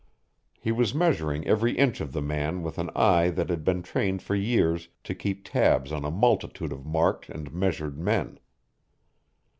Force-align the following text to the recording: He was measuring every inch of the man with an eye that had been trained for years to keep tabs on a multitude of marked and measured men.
He 0.59 0.71
was 0.71 0.95
measuring 0.95 1.45
every 1.45 1.73
inch 1.77 2.01
of 2.01 2.11
the 2.11 2.23
man 2.23 2.63
with 2.63 2.79
an 2.79 2.89
eye 2.95 3.29
that 3.29 3.51
had 3.51 3.63
been 3.63 3.83
trained 3.83 4.23
for 4.23 4.33
years 4.33 4.89
to 5.03 5.13
keep 5.13 5.45
tabs 5.45 5.91
on 5.91 6.05
a 6.05 6.09
multitude 6.09 6.73
of 6.73 6.83
marked 6.87 7.29
and 7.29 7.53
measured 7.53 7.99
men. 7.99 8.39